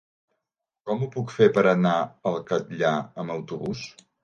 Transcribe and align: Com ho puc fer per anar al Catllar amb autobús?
Com 0.89 1.03
ho 1.03 1.09
puc 1.17 1.33
fer 1.35 1.49
per 1.59 1.65
anar 1.73 1.93
al 2.33 2.41
Catllar 2.49 2.97
amb 3.03 3.37
autobús? 3.39 3.89